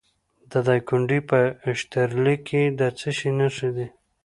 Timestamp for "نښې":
3.39-3.69